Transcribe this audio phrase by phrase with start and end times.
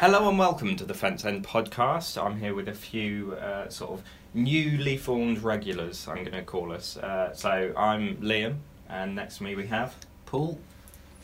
[0.00, 2.16] Hello and welcome to the Fence End podcast.
[2.16, 6.72] I'm here with a few uh, sort of newly formed regulars, I'm going to call
[6.72, 6.96] us.
[6.96, 9.94] Uh, so I'm Liam, and next to me we have
[10.24, 10.58] Paul.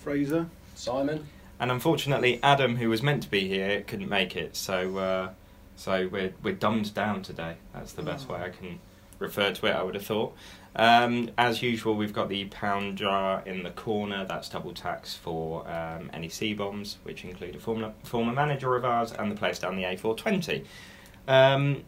[0.05, 0.51] Fraser.
[0.75, 1.27] Simon.
[1.59, 4.55] And unfortunately, Adam, who was meant to be here, couldn't make it.
[4.57, 5.31] So, uh,
[5.77, 7.55] so we're we're dumbed down today.
[7.73, 8.79] That's the best way I can
[9.19, 9.73] refer to it.
[9.75, 10.37] I would have thought.
[10.79, 14.27] Um, as usual, we've got the pound jar in the corner.
[14.27, 18.85] That's double tax for um, any C bombs, which include a former former manager of
[18.85, 20.65] ours and the place down the A420.
[21.27, 21.83] Um,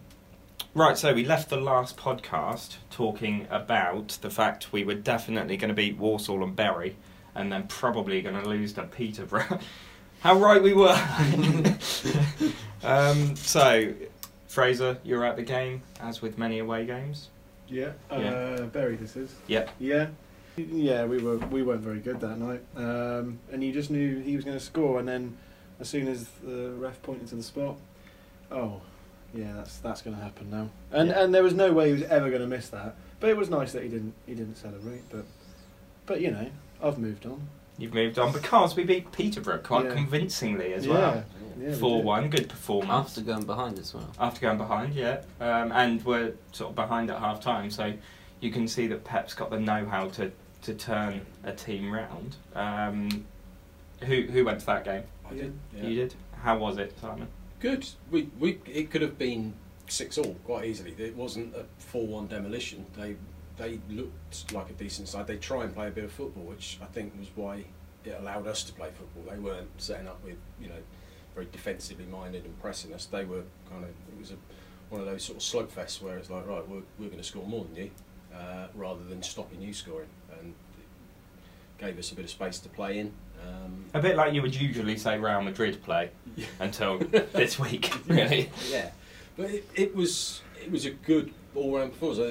[0.74, 5.68] right, so we left the last podcast talking about the fact we were definitely going
[5.68, 6.96] to beat Walsall and Bury
[7.34, 9.58] and then probably going to lose to Peterborough.
[10.20, 10.98] How right we were.
[12.82, 13.94] um, so,
[14.48, 17.28] Fraser, you're at the game, as with many away games.
[17.68, 17.92] Yeah.
[18.10, 18.66] Uh, Yeah.
[18.96, 19.34] This is.
[19.46, 19.68] Yeah.
[19.78, 20.08] Yeah.
[20.56, 24.34] Yeah, we were we weren't very good that night, um, and you just knew he
[24.34, 25.36] was going to score, and then
[25.78, 27.76] as soon as the ref pointed to the spot,
[28.50, 28.80] oh,
[29.32, 31.22] yeah, that's that's going to happen now, and Yeah.
[31.22, 32.96] and there was no way he was ever going to miss that.
[33.20, 35.26] But it was nice that he didn't he didn't celebrate, but
[36.06, 36.50] but you know
[36.82, 37.46] I've moved on.
[37.76, 39.94] You've moved on because we beat Peterborough quite Yeah.
[39.94, 40.92] convincingly as yeah.
[40.92, 41.24] well.
[41.58, 42.04] Yeah, 4 did.
[42.04, 43.08] 1, good performance.
[43.08, 44.10] After going behind as well.
[44.18, 45.22] After going behind, yeah.
[45.40, 47.92] Um, and we're sort of behind at half time, so
[48.40, 50.30] you can see that Pep's got the know how to,
[50.62, 52.36] to turn a team round.
[52.54, 53.26] Um,
[54.00, 55.02] who, who went to that game?
[55.30, 55.58] I did.
[55.76, 56.14] You did?
[56.42, 57.28] How was it, Simon?
[57.60, 57.88] Good.
[58.10, 59.54] We, we it could have been
[59.88, 60.94] six all quite easily.
[60.96, 62.86] It wasn't a four one demolition.
[62.96, 63.16] They
[63.56, 65.26] they looked like a decent side.
[65.26, 67.64] They try and play a bit of football, which I think was why
[68.04, 69.34] it allowed us to play football.
[69.34, 70.80] They weren't setting up with you know
[71.38, 73.06] very defensively minded and pressing us.
[73.06, 74.34] They were kind of it was a
[74.90, 77.22] one of those sort of slope fests where it's like right we're we're going to
[77.22, 77.90] score more than you
[78.34, 80.08] uh, rather than stopping you scoring
[80.40, 80.48] and
[80.78, 83.12] it gave us a bit of space to play in.
[83.46, 86.10] Um, A bit like you would usually say Real Madrid play
[86.60, 88.50] until this week, really.
[88.68, 88.90] Yeah,
[89.36, 92.18] but it, it was it was a good all round performance.
[92.18, 92.30] I,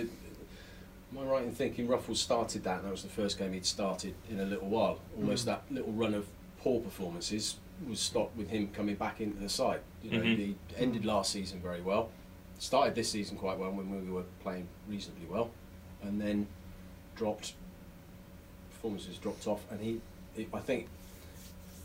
[1.18, 3.66] am I right in thinking Ruffels started that, and that was the first game he'd
[3.66, 5.00] started in a little while.
[5.18, 5.46] Almost Mm.
[5.46, 6.26] that little run of
[6.60, 7.56] poor performances
[7.88, 9.82] was stopped with him coming back into the side.
[10.02, 10.38] You know, Mhm.
[10.38, 12.10] he ended last season very well,
[12.60, 15.52] started this season quite well when we were playing reasonably well,
[16.02, 16.48] and then
[17.16, 17.54] dropped.
[18.72, 20.02] Performances dropped off, and he,
[20.36, 20.88] he I think,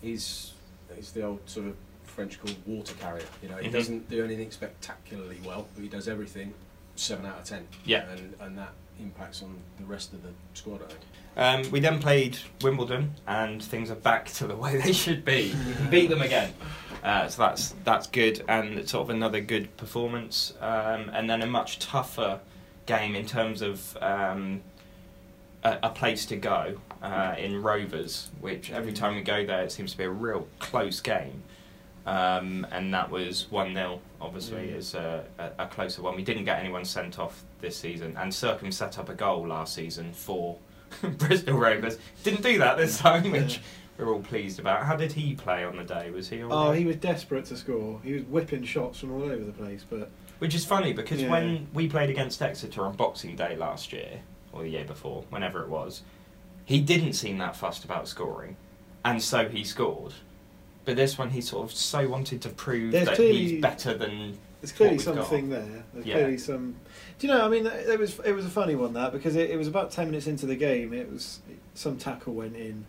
[0.01, 0.53] he's
[0.95, 3.25] he's the old sort of French called water carrier.
[3.43, 3.73] You know, he Mhm.
[3.73, 6.53] doesn't do anything spectacularly well, but he does everything
[6.97, 7.67] seven out of ten.
[7.85, 8.11] Yeah.
[8.11, 10.81] and and that impacts on the rest of the squad.
[11.37, 15.55] Um, we then played Wimbledon, and things are back to the way they should be.
[15.77, 16.53] Can beat them again,
[17.03, 20.55] uh, so that's that's good, and it's sort of another good performance.
[20.61, 22.41] Um, and then a much tougher
[22.87, 24.61] game in terms of um,
[25.65, 29.73] a, a place to go uh, in Rovers, which every time we go there, it
[29.73, 31.43] seems to be a real close game.
[32.07, 34.77] Um, and that was 1 0, obviously, Yeah.
[34.77, 36.17] is a, a, a closer one.
[36.17, 39.75] We didn't get anyone sent off this season, and Sercombe set up a goal last
[39.75, 40.59] season for
[41.03, 41.99] Bristol Rovers.
[42.25, 43.61] Didn't do that this time, which
[43.99, 44.85] we're all pleased about.
[44.85, 46.11] How did he play on the day?
[46.11, 46.79] Was he Oh, right?
[46.79, 48.01] he was desperate to score.
[48.03, 51.31] He was whipping shots from all over the place, but Which is funny because Yeah.
[51.31, 54.21] when we played against Exeter on Boxing Day last year,
[54.53, 56.03] or the year before, whenever it was,
[56.65, 58.57] he didn't seem that fussed about scoring,
[59.05, 60.15] and so he scored.
[60.85, 63.95] But this one, he sort of so wanted to prove There's that clearly- he's better
[63.95, 64.39] than.
[64.61, 65.23] There's clearly what we've got.
[65.27, 65.85] something there.
[65.93, 66.15] There's Yeah.
[66.15, 66.77] clearly some.
[67.19, 67.45] Do you know?
[67.45, 69.91] I mean, it was it was a funny one that because it, it was about
[69.91, 70.93] ten minutes into the game.
[70.93, 71.41] It was
[71.75, 72.85] some tackle went in,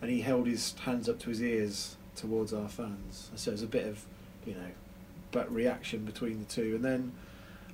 [0.00, 3.30] and he held his hands up to his ears towards our fans.
[3.36, 4.04] So it was a bit of,
[4.46, 4.70] you know,
[5.30, 7.12] but reaction between the two, and then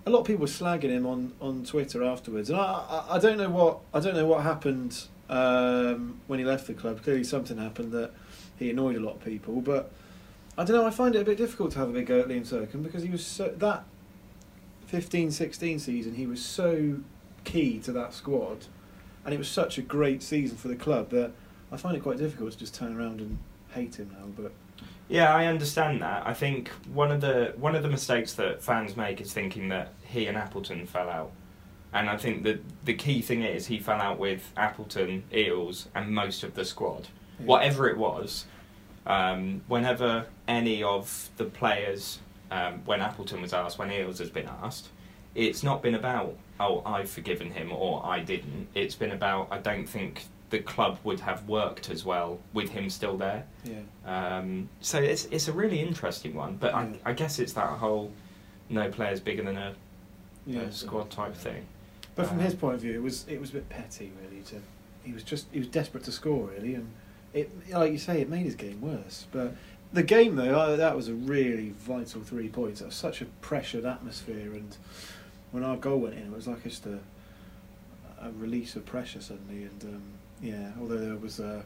[0.07, 2.51] a lot of people were slagging him on, on Twitter afterwards.
[2.51, 2.65] And I,
[3.09, 6.75] I I don't know what I don't know what happened um, when he left the
[6.75, 7.03] club.
[7.03, 8.13] Clearly something happened that
[8.59, 9.91] he annoyed a lot of people, but.
[10.57, 10.85] I don't know.
[10.85, 13.05] I find it a bit difficult to have a big go at Liam Sercombe because
[13.05, 13.85] he was so that
[14.93, 16.15] 15-16 season.
[16.15, 16.97] He was so
[17.45, 18.67] key to that squad,
[19.25, 21.33] and it was such a great season for the club that
[21.71, 23.39] I find it quite difficult to just turn around and
[23.71, 24.27] hate him now.
[24.37, 24.53] But
[25.09, 26.27] Yeah, I understand that.
[26.27, 29.93] I think one of the one of the mistakes that fans make is thinking that
[30.03, 31.33] he and Appleton fell out.
[31.93, 36.11] And I think that the key thing is he fell out with Appleton, Eales, and
[36.11, 37.09] most of the squad.
[37.41, 37.47] yeah.
[37.47, 38.45] whatever it was,
[39.09, 42.21] um, whenever any of the players,
[42.51, 44.89] um, when Appleton was asked, when Eales has been asked,
[45.35, 48.69] it's not been about, oh, I've forgiven him or I didn't.
[48.75, 52.89] It's been about, I don't think the club would have worked as well with him
[52.89, 53.45] still there.
[53.65, 56.87] yeah, Um, so it's, it's a really interesting one, but Yeah.
[57.05, 58.13] I, I guess it's that whole
[58.71, 59.75] no player's bigger than a,
[60.47, 60.61] yeah.
[60.61, 61.67] a squad type thing.
[62.15, 64.43] But from Uh, his point of view, it was it was a bit petty, really.
[64.45, 64.57] To
[65.05, 66.91] he was just he was desperate to score, really, and
[67.41, 69.27] it like you say, it made his game worse.
[69.33, 69.55] But
[69.93, 72.81] the game though, I, that was a really vital three points.
[72.81, 74.77] It was such a pressured atmosphere, and
[75.53, 76.99] when our goal went in, it was like just a,
[78.23, 79.65] a release of pressure suddenly.
[79.65, 80.03] And um,
[80.43, 81.65] yeah, although there was a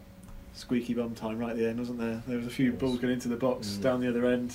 [0.54, 2.22] squeaky bum time right at the end, wasn't there?
[2.26, 2.80] There was a few Yes.
[2.80, 3.82] balls going into the box Mm.
[3.82, 4.54] down the other end,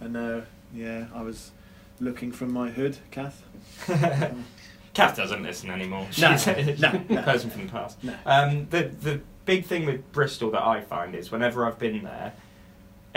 [0.00, 0.40] and uh,
[0.74, 1.50] yeah, I was
[1.98, 3.42] looking from my hood, Kath.
[4.94, 6.06] Kath doesn't listen anymore.
[6.20, 6.46] No, She's
[6.80, 7.22] no, a no.
[7.22, 8.02] person from the past.
[8.02, 8.14] No.
[8.26, 9.20] Um, the the
[9.50, 12.34] big thing with Bristol that I find is whenever I've been there,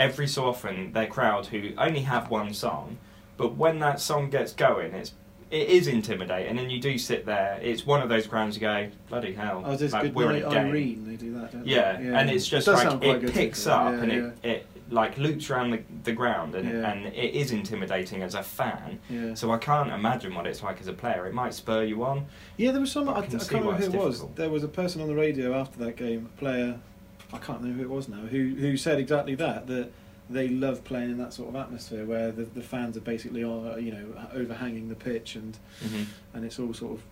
[0.00, 2.98] every so often their crowd who only have one song,
[3.36, 5.12] but when that song gets going, it's
[5.52, 7.60] it is intimidating, and you do sit there.
[7.62, 10.42] It's one of those crowds you go, bloody hell, Oh, this like, good we're night,
[10.42, 10.66] in a game.
[10.66, 11.04] Irene.
[11.06, 12.08] They do that, don't Yeah, they?
[12.08, 13.74] and it's just Does like it picks to be fair.
[13.86, 14.50] up Yeah, and yeah.
[14.50, 16.90] it, it like loops around the, the ground and, Yeah.
[16.92, 19.00] and it is intimidating as a fan.
[19.08, 19.34] Yeah.
[19.34, 21.26] So I can't imagine what it's like as a player.
[21.26, 22.26] It might spur you on.
[22.56, 23.08] Yeah, there was some.
[23.08, 24.34] I I, I can can't see why remember who it's it was.
[24.34, 26.78] There was a person on the radio after that game, a player.
[27.32, 28.18] I can't remember who it was now.
[28.26, 29.90] Who who said exactly that that
[30.30, 33.76] they love playing in that sort of atmosphere where the, the fans are basically uh,
[33.76, 35.58] you know overhanging the pitch and
[36.34, 37.02] and it's all sort of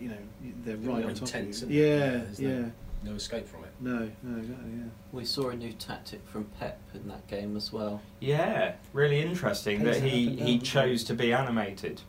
[0.00, 0.16] you know
[0.64, 1.82] they're bit right more on top intense, of you.
[1.84, 2.48] Yeah, Yeah, there's yeah.
[2.58, 2.72] no-
[3.04, 3.63] No escape from it.
[3.80, 4.70] No, no, exactly.
[4.76, 4.84] Yeah.
[5.12, 8.00] We saw a new tactic from Pep in that game as well.
[8.20, 12.00] Yeah, really interesting Pace that he, he chose to be animated.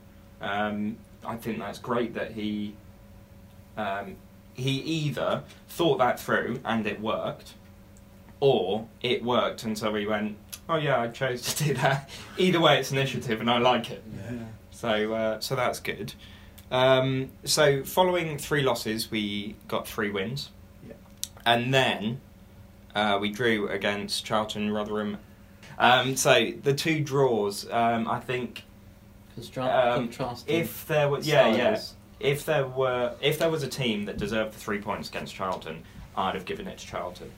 [0.41, 2.75] Um, I think that's great that he
[3.77, 4.15] um,
[4.53, 7.56] he either thought that through and it worked,
[8.39, 10.38] or it worked and so he went,
[10.69, 12.09] oh yeah, I chose to do that.
[12.38, 14.03] Either way, it's initiative and I like it.
[14.15, 14.38] Yeah.
[14.71, 16.13] So uh, so that's good.
[16.71, 20.55] Um, so following three losses, we got three wins, Yeah.
[21.45, 22.21] And then
[22.95, 25.18] uh, we drew against Charlton, Rotherham.
[25.77, 28.63] Um, so the two draws, um, I think,
[29.38, 30.07] Constra- Um,
[30.47, 31.71] if there were yeah yeah
[32.21, 35.83] if there were if there was a team that deserved the three points against Charlton,
[36.15, 37.31] I'd have given it to Charlton.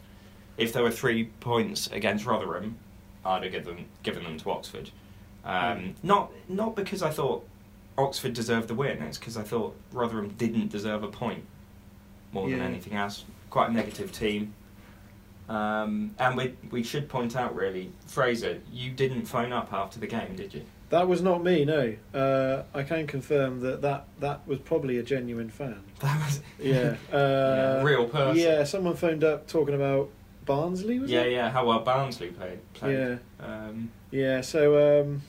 [0.57, 2.77] If there were three points against Rotherham,
[3.25, 4.91] I'd have given given them to Oxford.
[5.43, 5.93] Um, Mm.
[6.03, 7.47] Not not because I thought
[7.97, 9.01] Oxford deserved the win.
[9.01, 11.45] It's because I thought Rotherham didn't deserve a point
[12.31, 13.25] more than anything else.
[13.49, 14.53] Quite a negative team.
[15.49, 20.07] Um, and we we should point out really, Fraser, you didn't phone up after the
[20.07, 20.63] game, did you?
[20.89, 21.65] That was not me.
[21.65, 25.83] No, uh, I can confirm that, that that was probably a genuine fan.
[25.99, 28.41] That was Yeah, uh, real person.
[28.41, 30.09] Yeah, someone phoned up talking about
[30.45, 30.99] Barnsley.
[30.99, 31.31] Was yeah, it?
[31.33, 31.49] yeah.
[31.49, 32.59] How well Barnsley played.
[32.73, 32.97] played.
[32.97, 34.41] Yeah, Um, yeah.
[34.41, 35.21] So um,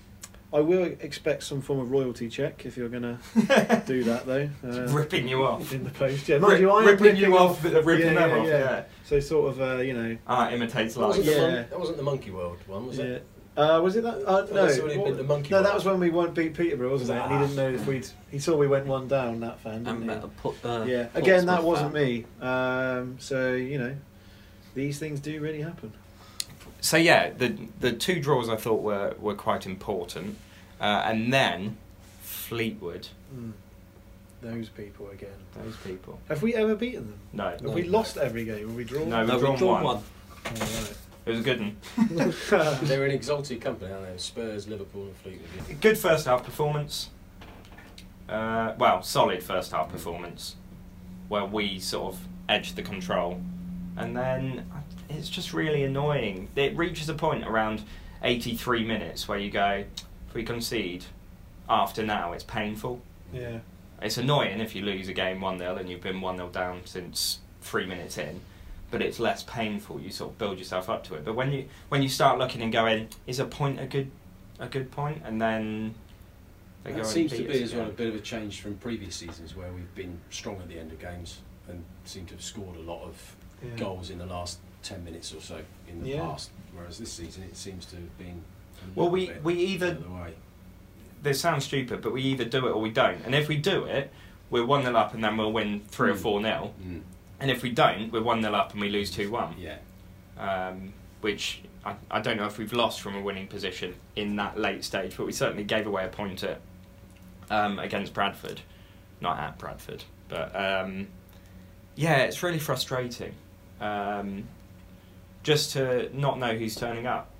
[0.50, 4.48] I will expect some form of royalty check if you're going to do that, though.
[4.64, 5.72] Uh, ripping you off.
[5.74, 6.26] in the post.
[6.26, 8.46] Yeah, mind you, I am ripping you off, Yeah, ripping them yeah, off.
[8.46, 8.58] yeah.
[8.58, 8.82] Yeah.
[9.04, 10.16] So sort of, uh, you know.
[10.26, 11.08] Ah, imitates That life.
[11.18, 11.40] wasn't, Yeah.
[11.42, 13.04] mon- that wasn't the Monkey World one, was yeah.
[13.04, 13.26] it?
[13.58, 14.24] Uh, was it that?
[14.26, 16.92] Uh, no, that's already been the Monkey no, that was when we won beat Peterborough,
[16.92, 17.22] wasn't it?
[17.22, 18.06] And he didn't know if we'd.
[18.30, 19.40] He saw we went one down.
[19.40, 20.08] That fan, didn't and he?
[20.08, 21.08] better put, uh, yeah.
[21.14, 22.02] Again, that wasn't fan.
[22.04, 22.24] me.
[22.40, 23.96] Um, so you know,
[24.74, 25.92] these things do really happen.
[26.80, 30.36] So yeah, the the two draws I thought were were quite important,
[30.80, 31.76] uh, and then
[32.22, 33.08] Fleetwood.
[33.34, 33.52] Mm.
[34.40, 35.30] Those people again.
[35.60, 36.20] Those people.
[36.28, 37.18] Have we ever beaten them?
[37.32, 37.70] No, Have No.
[37.70, 38.68] we lost every game?
[38.68, 39.08] Have we drawn?
[39.08, 39.96] No, No, we've we've drawn drawn one.
[39.96, 40.04] one.
[40.46, 40.90] Oh,
[41.26, 41.76] it was a good one.
[42.86, 44.16] They were an exalted company, aren't they?
[44.18, 45.80] Spurs, Liverpool, and Fleetwood.
[45.80, 47.10] Good first half performance.
[48.28, 50.54] Uh, well, solid first half performance,
[51.28, 53.40] where we sort of edged the control,
[53.96, 54.70] and then
[55.08, 56.48] it's just really annoying.
[56.56, 57.82] It reaches a point around
[58.22, 59.84] 83 minutes where you go,
[60.28, 61.04] if we concede
[61.68, 63.00] after now, it's painful.
[63.32, 63.58] yeah.
[64.00, 66.82] It's annoying if you lose a game 1 0 and you've been 1 0 down
[66.84, 68.40] since three minutes in,
[68.92, 69.98] but it's less painful.
[70.00, 71.24] You sort of build yourself up to it.
[71.24, 74.12] But when you when you start looking and going, is a point a good
[74.60, 75.22] a good point?
[75.24, 75.96] And then
[76.84, 79.16] they go That seems to be as well a bit of a change from previous
[79.16, 82.76] seasons where we've been strong at the end of games and seem to have scored
[82.76, 83.34] a lot of
[83.64, 83.74] Yeah.
[83.74, 86.20] goals in the last 10 minutes or so in the Yeah.
[86.22, 86.50] past.
[86.74, 88.42] Whereas this season it seems to have been.
[88.94, 90.34] Well, we we either way.
[91.22, 93.20] this sounds stupid, but we either do it or we don't.
[93.24, 94.10] And if we do it,
[94.50, 96.18] we're one 0 up and then we'll win three or Mm.
[96.18, 97.02] four 0 Mm.
[97.40, 99.54] And if we don't, we're one 0 up and we lose two one.
[99.58, 99.78] Yeah.
[100.38, 104.56] um, which I, I don't know if we've lost from a winning position in that
[104.56, 106.60] late stage, but we certainly gave away a point at,
[107.50, 108.60] um, against Bradford,
[109.20, 111.08] not at Bradford, but um,
[111.96, 113.34] yeah, it's really frustrating
[113.80, 114.44] um,
[115.42, 117.30] just to not know who's turning up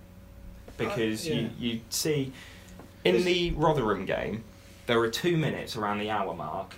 [0.77, 1.41] because Uh, yeah.
[1.41, 2.33] you, you see
[3.05, 4.45] in the Rotherham game
[4.87, 6.75] there were two minutes around the hour mark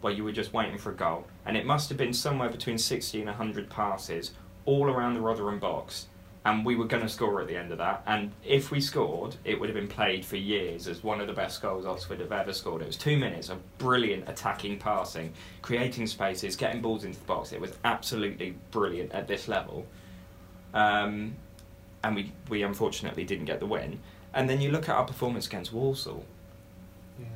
[0.00, 2.76] where you were just waiting for a goal, and it must have been somewhere between
[2.76, 4.32] 60 and 100 passes
[4.64, 6.06] all around the Rotherham box,
[6.44, 8.02] and we were going to score at the end of that.
[8.04, 11.32] And if we scored, it would have been played for years as one of the
[11.32, 12.82] best goals Oxford have ever scored.
[12.82, 17.52] It was two minutes of brilliant attacking passing, creating spaces, getting balls into the box.
[17.52, 19.86] It was absolutely brilliant at this level.
[20.74, 21.36] Um,
[22.04, 24.00] and we we unfortunately didn't get the win.
[24.34, 26.24] And then you look at our performance against Walsall,
[27.20, 27.26] Yeah.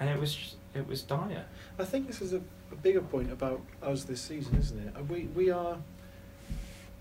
[0.00, 1.44] and it was it was dire.
[1.78, 2.40] I think this is a,
[2.72, 4.94] a bigger point about us this season, isn't it?
[5.08, 5.78] We we are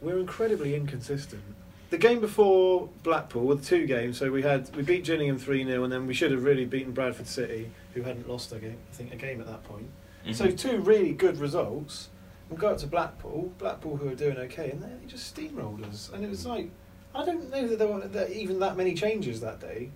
[0.01, 1.43] we're incredibly inconsistent.
[1.91, 5.83] The game before Blackpool, with two games, so we had we beat Gillingham three 0
[5.83, 8.95] and then we should have really beaten Bradford City, who hadn't lost a game, I
[8.95, 9.89] think a game at that point.
[10.31, 10.57] So Mhm.
[10.57, 12.09] two really good results.
[12.49, 16.11] We go up to Blackpool, Blackpool who are doing okay, and they just steamrolled us.
[16.13, 16.69] And it was like
[17.15, 19.89] I don't know that there were that even that many changes that day,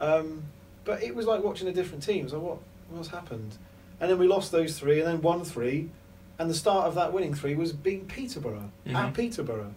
[0.00, 0.44] um,
[0.84, 2.26] but it was like watching a different team.
[2.26, 2.58] Like what
[2.90, 3.56] what's happened?
[4.00, 5.90] And then we lost those three, and then won three,
[6.38, 8.94] and the start of that winning three was being Peterborough Mhm.
[8.94, 9.74] at Peterborough.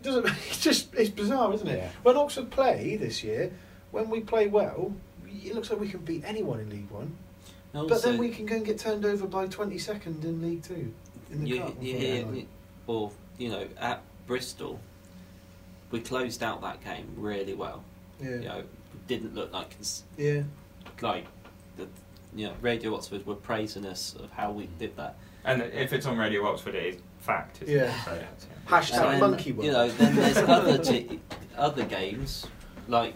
[0.00, 1.78] It doesn't it's just it's bizarre, isn't it?
[1.78, 1.88] Yeah.
[2.02, 3.52] When Oxford play this year,
[3.90, 4.94] when we play well,
[5.26, 7.16] it looks like we can beat anyone in League One.
[7.72, 10.94] And But then we can go and get turned over by 22nd in League Two.
[11.30, 11.74] In the you, cup.
[11.82, 12.48] you hear, night.
[12.86, 14.80] or you know, at Bristol,
[15.90, 17.82] we closed out that game really well.
[18.20, 18.28] yeah.
[18.30, 18.62] You know,
[19.06, 20.42] didn't look like it's yeah.
[21.00, 21.26] like
[21.76, 21.86] the
[22.34, 25.16] you know Radio Oxford were praising us of how we did that.
[25.44, 27.62] And if it's on Radio Oxford, it is fact.
[27.62, 27.84] Isn't Yeah.
[27.84, 28.04] It?
[28.04, 28.26] So, yeah.
[28.68, 29.66] Hashtag then, monkey world.
[29.66, 31.20] You know, then there's other t-
[31.56, 32.46] other games
[32.88, 33.14] like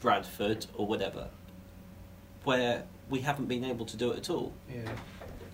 [0.00, 1.28] Bradford or whatever,
[2.44, 4.52] where we haven't been able to do it at all.
[4.72, 4.90] Yeah.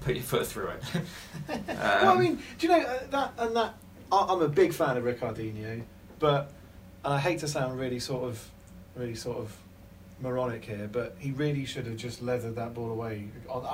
[0.00, 0.82] Put your foot through it.
[1.48, 3.74] well, I Um, mean, do you know uh, that and that?
[4.10, 5.82] I, I'm a big fan of Ricardinho,
[6.18, 6.52] but
[7.04, 8.50] and I hate to sound really sort of,
[8.96, 9.54] really sort of
[10.20, 13.28] moronic here, but he really should have just leathered that ball away.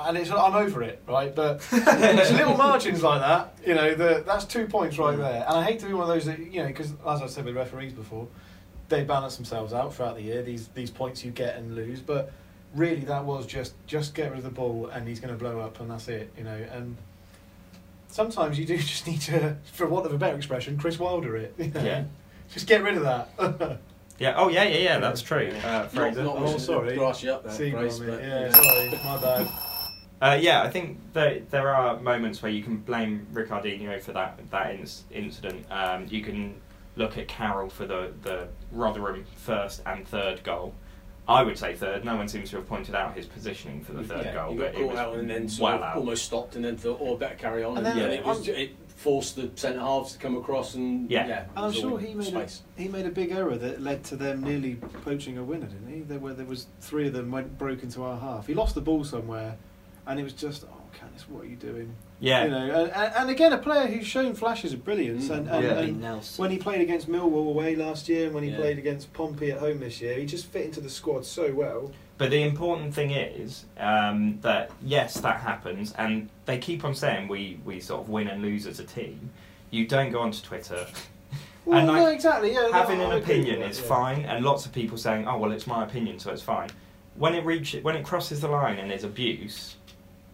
[0.05, 1.33] And it's, I'm over it, right?
[1.35, 3.93] But it's little margins like that, you know.
[3.95, 5.43] The, that's two points right there.
[5.47, 7.45] And I hate to be one of those that you know, because as I've said
[7.45, 8.27] with referees before,
[8.89, 10.41] they balance themselves out throughout the year.
[10.41, 12.31] These these points you get and lose, but
[12.75, 15.59] really that was just just get rid of the ball and he's going to blow
[15.59, 16.65] up and that's it, you know.
[16.71, 16.95] And
[18.07, 21.53] sometimes you do just need to, for want of a better expression, Chris Wilder it.
[21.57, 21.81] You know?
[21.83, 22.03] Yeah.
[22.49, 23.79] Just get rid of that.
[24.19, 24.35] yeah.
[24.37, 24.99] Oh yeah, yeah, yeah.
[24.99, 25.51] That's true.
[25.65, 26.23] Uh, Not, Fraser.
[26.23, 26.95] not Oh, wishing sorry.
[26.95, 28.51] grass you up there, See, Grace, but, yeah, you know.
[28.51, 29.47] sorry, my bad.
[30.21, 34.39] Uh, yeah, I think that there are moments where you can blame Ricardinho for that
[34.51, 35.65] that inc- incident.
[35.69, 36.55] Um, you can
[36.95, 40.73] look at Carroll for the the Rotherham first and third goal.
[41.27, 42.05] I would say third.
[42.05, 44.59] No one seems to have pointed out his positioning for the third yeah, goal, you
[44.59, 45.97] but got it caught was out and then sort well of out.
[45.97, 47.77] almost stopped and then thought, oh, I better carry on.
[47.77, 51.09] And And, then yeah, it, was, it forced the centre halves to come across and
[51.11, 51.27] Yeah.
[51.27, 54.15] yeah, And I'm sure he made a, he made a big error that led to
[54.15, 55.99] them nearly poaching a winner, didn't he?
[56.01, 58.47] There were there was three of them went broke into our half.
[58.47, 59.57] He lost the ball somewhere,
[60.05, 61.93] and it was just oh, Canice, what are you doing?
[62.19, 62.43] Yeah.
[62.45, 65.37] You know, and, and and again a player who's shown flashes of brilliance, Mm.
[65.37, 65.63] and, and,
[66.01, 66.11] Yeah.
[66.13, 68.57] and when he played against Millwall away last year, and when he Yeah.
[68.57, 71.91] played against Pompey at home this year, he just fit into the squad so well.
[72.17, 77.27] But the important thing is um, that yes, that happens, and they keep on saying
[77.27, 79.29] we, we sort of win and lose as a team.
[79.69, 80.87] You don't go onto Twitter.
[81.65, 82.53] Well, And, like, no, exactly.
[82.53, 83.87] Yeah, Having I an opinion that, is yeah.
[83.87, 86.69] fine, and lots of people saying, "Oh well, it's my opinion, so it's fine."
[87.15, 89.75] When it reach when it crosses the line and there's abuse,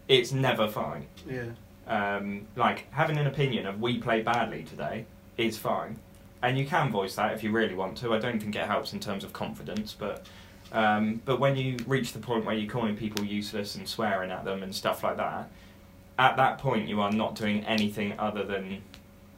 [0.07, 1.07] it's never fine.
[1.27, 1.45] Yeah.
[1.87, 5.05] Um, like having an opinion of we play badly today
[5.37, 5.99] is fine,
[6.41, 8.13] and you can voice that if you really want to.
[8.13, 10.25] I don't think it helps in terms of confidence, but
[10.71, 14.45] um, but when you reach the point where you're calling people useless and swearing at
[14.45, 15.49] them and stuff like that,
[16.17, 18.81] at that point you are not doing anything other than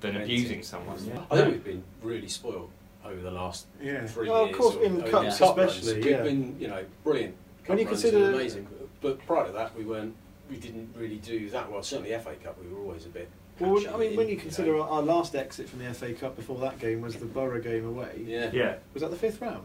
[0.02, 0.22] than Venting.
[0.22, 0.98] abusing someone.
[1.06, 1.22] Yeah.
[1.32, 2.70] I think we've been really spoiled
[3.04, 4.06] over the last Yeah.
[4.06, 4.56] three well, years.
[4.56, 5.78] of course, in or cups cup runs.
[5.78, 6.02] especially.
[6.02, 6.22] We've Yeah.
[6.24, 7.36] been, you know, brilliant.
[7.66, 8.68] When Cup you consider- and amazing,
[9.02, 10.16] but prior to that, we weren't.
[10.50, 11.82] We didn't really do that well.
[11.84, 13.30] Certainly, FA Cup, we were always a bit.
[13.60, 14.82] Well, patchy I mean, when you consider know.
[14.84, 17.86] our, our last exit from the FA Cup before that game was the Borough game
[17.86, 18.22] away.
[18.26, 18.76] yeah, Yeah.
[18.94, 19.64] Was that the fifth round?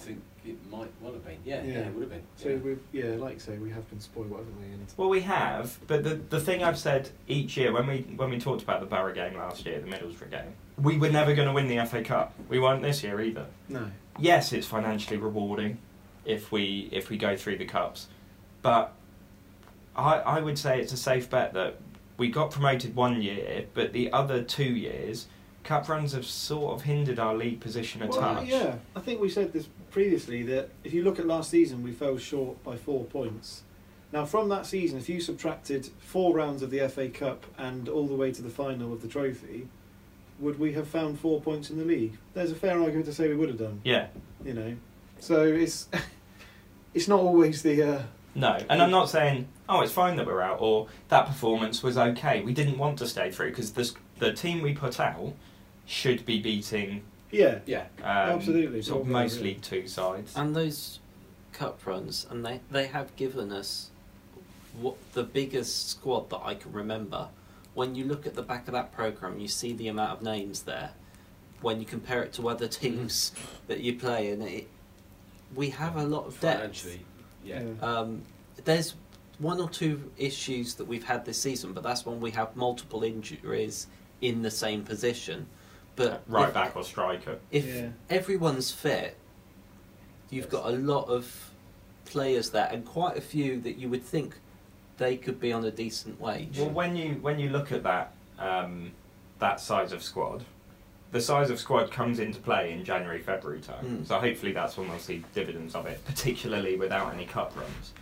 [0.00, 1.38] I think it might well have been.
[1.44, 1.72] Yeah, Yeah.
[1.72, 2.22] yeah, it would have been.
[2.36, 2.56] So yeah.
[2.56, 4.66] we've yeah, like you say, we have been spoiled, haven't we?
[4.66, 8.28] And Well, we have, but the the thing I've said each year when we when
[8.28, 11.48] we talked about the Borough game last year, the Middlesbrough game, we were never going
[11.48, 12.34] to win the FA Cup.
[12.48, 13.46] We weren't this year either.
[13.68, 15.78] no, Yes, it's financially rewarding
[16.24, 18.08] if we if we go through the cups,
[18.62, 18.92] but
[19.96, 21.76] I I would say it's a safe bet that
[22.16, 25.26] we got promoted one year, but the other two years,
[25.64, 28.46] cup runs have sort of hindered our league position a well, touch.
[28.46, 31.92] yeah, I think we said this previously that if you look at last season, we
[31.92, 33.62] fell short by four points.
[34.12, 38.06] Now, from that season, if you subtracted four rounds of the FA Cup and all
[38.06, 39.66] the way to the final of the trophy,
[40.38, 42.16] would we have found four points in the league?
[42.32, 43.80] There's a fair argument to say we would have done.
[43.82, 44.06] Yeah.
[44.44, 44.76] You know,
[45.18, 45.88] so it's
[46.94, 48.02] it's not always the uh,
[48.34, 51.96] No, and I'm not saying, oh, it's fine that we're out, or that performance was
[51.96, 52.42] okay.
[52.42, 53.72] We didn't want to stay through because
[54.18, 55.34] the team we put out
[55.86, 57.58] should be beating yeah.
[57.66, 59.54] yeah, um, Absolutely, sort of probably, most yeah.
[59.60, 60.36] Two sides.
[60.36, 61.00] And those
[61.52, 63.90] cup runs, and they, they have given us
[64.78, 67.28] what the biggest squad that I can remember.
[67.74, 70.62] When you look at the back of that program, you see the amount of names
[70.62, 70.90] there.
[71.60, 73.32] when you compare it to other teams
[73.66, 74.68] that you play, and it,
[75.54, 76.58] we have a lot of depth.
[76.58, 77.00] Financially,
[77.44, 77.62] yeah.
[77.82, 78.22] Um,
[78.64, 78.94] there's
[79.38, 83.02] one or two issues that we've had this season, but that's when we have multiple
[83.04, 83.86] injuries
[84.20, 85.46] in the same position.
[85.96, 87.38] But right if, back or striker.
[87.50, 87.88] if Yeah.
[88.10, 89.16] everyone's fit,
[90.30, 90.52] you've Yes.
[90.52, 91.50] got a lot of
[92.04, 94.36] players there, and quite a few that you would think
[94.98, 96.58] they could be on a decent wage.
[96.58, 98.92] Well, when you when you look at that um,
[99.38, 100.44] that size of squad,
[101.14, 103.84] the size of squad comes into play in January February time.
[104.02, 104.06] Mm.
[104.06, 107.92] So hopefully that's when we'll see dividends of it, particularly without any cup runs.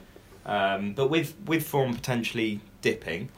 [0.47, 3.28] Um, but with with form potentially dipping,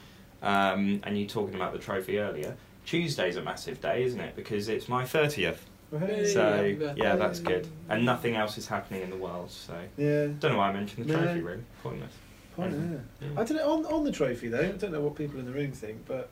[0.43, 2.55] um, and you talking about the trophy earlier,
[2.87, 4.37] Tuesday's a massive day, isn't it?
[4.37, 5.67] Because it's my thirtieth.
[5.99, 6.25] Hey.
[6.25, 7.67] So yeah, that's good.
[7.89, 9.51] And nothing else is happening in the world.
[9.51, 10.29] So Yeah.
[10.39, 11.19] don't know why I mentioned the No.
[11.25, 11.41] trophy.
[11.41, 12.13] Really pointless.
[12.57, 12.93] Fine, Mhm.
[12.93, 13.29] yeah.
[13.29, 13.41] Yeah.
[13.41, 14.61] I don't know on on the trophy though.
[14.61, 16.31] I don't know what people in the room think, but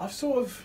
[0.00, 0.64] I've sort of,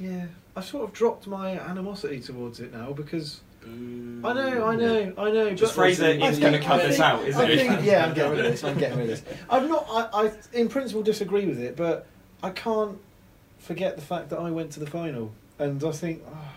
[0.00, 4.24] yeah, I've sort of dropped my animosity towards it now because mm.
[4.24, 5.54] I know, I know, I know.
[5.54, 7.56] Just but Fraser I is going to cut I this out, isn't I he?
[7.56, 8.64] think, yeah, I'm getting rid of this.
[8.64, 9.36] I'm getting rid of this.
[9.48, 9.86] I'm not.
[9.90, 12.06] I, I, in principle, disagree with it, but
[12.42, 12.98] I can't
[13.58, 16.52] forget the fact that I went to the final, and I think, oh,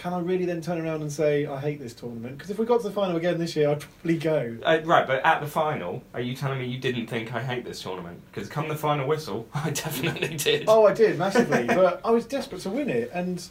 [0.00, 2.38] can I really then turn around and say I hate this tournament?
[2.38, 4.56] Because if we got to the final again this year, I'd probably go.
[4.64, 7.66] Uh, right, but at the final, are you telling me you didn't think I hate
[7.66, 8.22] this tournament?
[8.32, 10.64] Because come the final whistle, I definitely did.
[10.68, 13.46] Oh, I did massively, but I was desperate to win it, and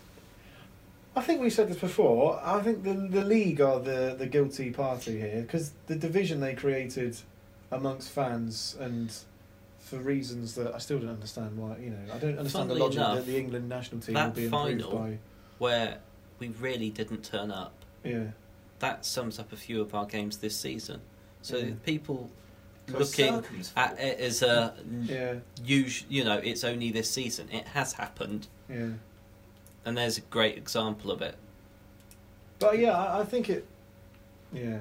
[1.15, 2.41] I think we said this before.
[2.43, 6.55] I think the the league are the the guilty party here because the division they
[6.55, 7.15] created
[7.69, 9.15] amongst fans and
[9.77, 11.77] for reasons that I still don't understand why.
[11.77, 14.31] You know, I don't understand Funnily the logic enough, that the England national team will
[14.31, 15.17] be improved final- by.
[15.59, 15.99] where
[16.39, 17.73] we really didn't turn up.
[18.03, 18.27] Yeah,
[18.79, 21.01] That sums up a few of our games this season.
[21.41, 21.73] So Yeah.
[21.85, 22.29] people
[22.87, 23.43] looking
[23.75, 27.49] at it as a yeah, us- you know, it's only this season.
[27.51, 28.89] It has happened, yeah.
[29.85, 31.35] and there's a great example of it.
[32.57, 33.65] But yeah, I, I think it.
[34.51, 34.79] Yeah,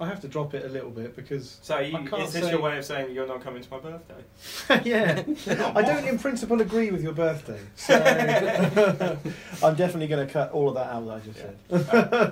[0.00, 2.44] I have to drop it a little bit because So you, I can't is this
[2.44, 4.80] say- your way of saying you're not coming to my birthday?
[4.90, 5.22] yeah,
[5.76, 7.94] I don't in principle agree with your birthday, so
[9.62, 11.38] I'm definitely going to cut all of that out that I just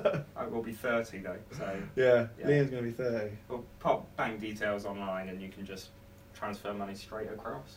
[0.06, 0.24] said.
[0.34, 2.46] I will be 30 though, so Yeah, Yeah.
[2.46, 3.32] Liam's going to be 30.
[3.50, 5.88] we'll pop bank details online and you can just
[6.34, 7.76] transfer money straight across.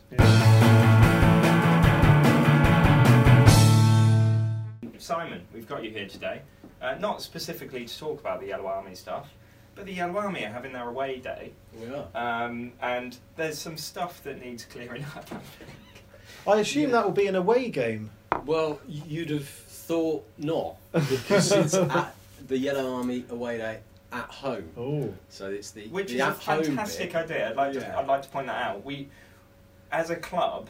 [4.98, 6.42] Simon, we've got you here today.
[6.82, 9.28] Uh, not specifically to talk about the Yellow Army stuff,
[9.76, 12.08] but the Yellow Army are having their away day, We are.
[12.16, 15.28] um, and there's some stuff that needs clearing up.
[16.48, 16.98] I assume Yeah.
[16.98, 18.10] that will be an away game.
[18.46, 22.16] Well, you'd have thought not, because it's at
[22.48, 23.80] the Yellow Army away day
[24.12, 24.70] at home.
[24.78, 27.50] Oh, So it's the Which the is a at-home fantastic idea.
[27.52, 28.00] I'd like, to, Yeah.
[28.00, 28.84] I'd like to point that out.
[28.84, 29.08] We,
[29.92, 30.68] as a club,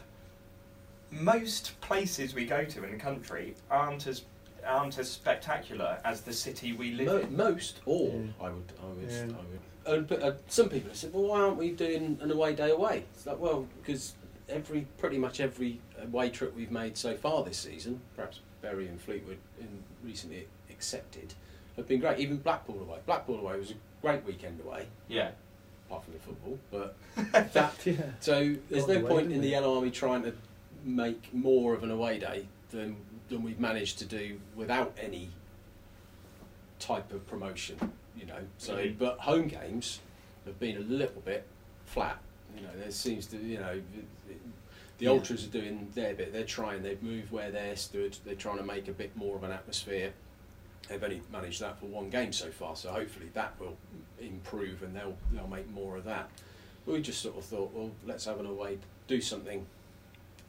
[1.10, 4.22] most places we go to in the country aren't as
[4.66, 7.36] aren't as spectacular as the city we live Mo- in.
[7.36, 8.46] most, all Yeah.
[8.46, 9.22] I would, I would, Yeah.
[9.24, 9.60] I would.
[9.98, 12.70] And, but, uh, some people have said, "Well, why aren't we doing an away day
[12.70, 14.14] away?" It's like, well, because
[14.48, 19.00] every, pretty much every away trip we've made so far this season, perhaps Bury and
[19.00, 21.34] Fleetwood in recently accepted,
[21.76, 22.18] have been great.
[22.20, 22.98] Even Blackpool away.
[23.06, 25.30] Blackpool away was a great weekend away, Yeah.
[25.88, 26.58] apart from the football.
[26.70, 26.96] But
[27.52, 27.94] that yeah.
[28.20, 29.50] so there's Got no away, point didn't in the they?
[29.52, 30.32] Yellow Army trying to
[30.84, 32.96] make more of an away day than
[33.32, 35.30] than we've managed to do without any
[36.78, 38.40] type of promotion, you know.
[38.58, 38.98] So, Mhm.
[38.98, 40.00] but home games
[40.44, 41.46] have been a little bit
[41.86, 42.20] flat.
[42.54, 43.82] You know, there seems to, you know,
[44.28, 44.34] the,
[45.06, 45.10] Yeah.
[45.10, 46.32] ultras are doing their bit.
[46.32, 46.82] They're trying.
[46.82, 48.16] They've moved where they're stood.
[48.24, 50.12] They're trying to make a bit more of an atmosphere.
[50.88, 53.78] They've only managed that for one game so far, so hopefully that will
[54.20, 56.28] improve and they'll they'll make more of that.
[56.84, 59.66] We just sort of thought, well, let's have an away, do something,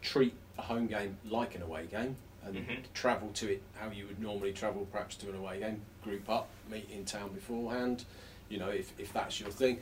[0.01, 2.83] treat a home game like an away game, and Mhm.
[2.93, 5.81] travel to it how you would normally travel, perhaps to an away game.
[6.03, 8.05] Group up, meet in town beforehand.
[8.49, 9.79] You know, if, if that's your thing,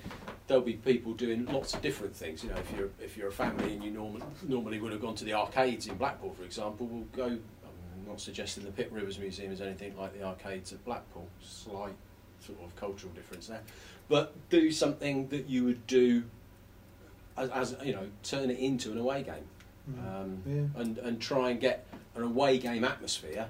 [0.48, 2.44] there'll be people doing lots of different things.
[2.44, 5.16] You know, if you're if you're a family and you normally normally would have gone
[5.16, 7.26] to the arcades in Blackpool, for example, we'll go.
[7.26, 11.28] I'm not suggesting the Pitt Rivers Museum is anything like the arcades at Blackpool.
[11.42, 11.96] Slight
[12.40, 13.62] sort of cultural difference there,
[14.08, 16.24] but do something that you would do
[17.38, 19.48] as, as you know, turn it into an away game
[20.00, 20.82] um, Yeah.
[20.82, 23.48] and and try and get an away game atmosphere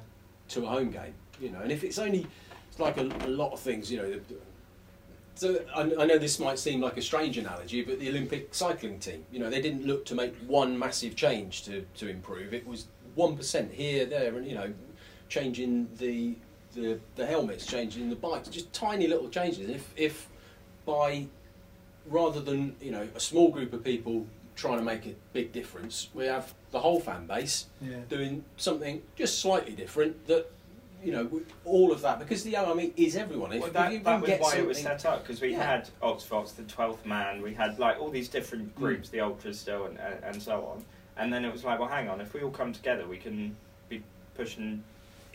[0.50, 1.14] to a home game.
[1.40, 2.28] You know, and if it's only
[2.70, 4.10] it's like a, a lot of things, you know.
[4.10, 4.36] The,
[5.34, 9.00] so I, I know this might seem like a strange analogy, but the Olympic cycling
[9.00, 12.54] team, you know, they didn't look to make one massive change to, to improve.
[12.54, 14.72] It was one percent here, there, and you know,
[15.30, 16.36] changing the
[16.74, 19.70] the, the helmets, changing the bikes, just tiny little changes.
[19.70, 20.28] If if
[20.86, 21.26] by
[22.08, 26.10] rather than you know a small group of people trying to make a big difference,
[26.14, 27.98] we have the whole fan base Yeah.
[28.10, 30.48] doing something just slightly different that
[31.04, 33.52] you know, all of that because the army is everyone.
[33.54, 35.64] If, Well, that, you that was get why it was set up because we Yeah.
[35.64, 38.80] had OxVox, the Twelfth Man, we had like all these different Mm.
[38.80, 40.86] groups, the Ultras still, and, and and so on.
[41.18, 43.56] And then it was like, well, hang on, if we all come together, we can
[43.90, 44.04] be
[44.36, 44.84] pushing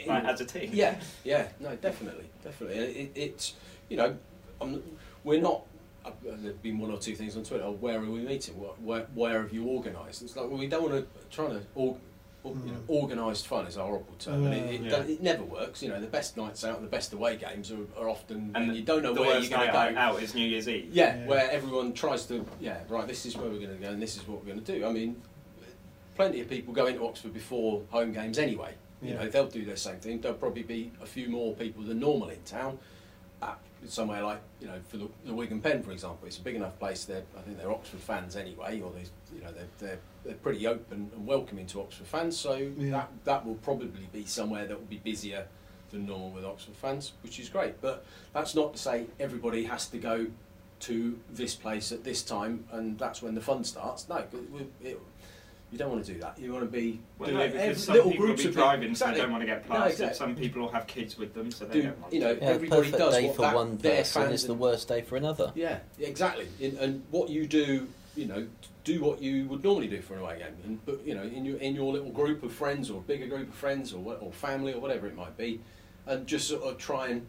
[0.06, 0.70] like, as a team.
[0.72, 2.78] Yeah, yeah, no, definitely, definitely.
[2.78, 3.54] And It, it's
[3.88, 4.16] you know,
[4.60, 4.80] I'm,
[5.24, 5.62] we're not.
[6.06, 7.64] Uh, there've been one or two things on Twitter.
[7.64, 8.58] Oh, where are we meeting?
[8.58, 10.22] What, where, where have you organised?
[10.22, 11.60] It's like well, we don't want to try to.
[11.74, 11.96] Or,
[12.44, 12.88] or, you know, Mm.
[12.90, 14.90] organised fun is a horrible term, and it, it, Yeah.
[14.90, 15.82] don't- it never works.
[15.82, 18.76] You know, the best nights out, the best away games are, are often And when
[18.76, 19.98] you don't know the where you're going to go.
[19.98, 20.90] out is New Year's Eve.
[20.92, 21.26] Yeah, Yeah.
[21.26, 24.16] where everyone tries to, yeah, right, this is where we're going to go and this
[24.16, 24.86] is what we're going to do.
[24.86, 25.20] I mean,
[26.14, 28.74] plenty of people go into Oxford before home games anyway.
[29.02, 29.24] You Yeah.
[29.24, 30.20] know, they'll do their same thing.
[30.20, 32.78] There'll probably be a few more people than normal in town.
[33.86, 36.76] Somewhere like, you know, for the, the Wigan Pen, for example, it's a big enough
[36.78, 37.04] place.
[37.04, 39.04] They're, I think they're Oxford fans anyway, or they,
[39.36, 42.36] you know, they're, they're, they're pretty open and welcoming to Oxford fans.
[42.36, 42.90] So Yeah.
[42.90, 45.46] that that will probably be somewhere that will be busier
[45.92, 47.80] than normal with Oxford fans, which is great.
[47.80, 50.26] But that's not to say everybody has to go
[50.80, 54.08] to this place at this time and that's when the fun starts.
[54.08, 54.28] No, it,
[54.82, 55.00] it,
[55.76, 56.38] you don't want to do that.
[56.38, 58.54] You want to be Well, doing no, every- some little people will groups be of
[58.54, 59.14] people- driving, so Exactly.
[59.14, 59.90] they don't want to get No, plastered.
[59.92, 60.16] exactly.
[60.16, 62.40] Some people will have kids with them, so they Do- don't want you know, to.
[62.40, 65.16] Yeah, Everybody perfect does day what for that- one person is the worst day for
[65.16, 65.52] another.
[65.54, 66.48] Yeah, exactly.
[66.60, 67.86] In, and what you do,
[68.16, 68.46] you know,
[68.84, 70.54] do what you would normally do for an away game.
[70.64, 73.48] And, but you know, in your in your little group of friends or bigger group
[73.50, 75.60] of friends or or family or whatever it might be,
[76.06, 77.26] and just sort of try and